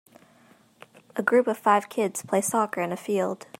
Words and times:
A 1.15 1.21
group 1.21 1.45
of 1.45 1.59
five 1.59 1.87
kids 1.87 2.23
play 2.23 2.41
soccer 2.41 2.81
in 2.81 2.91
a 2.91 2.97
field. 2.97 3.45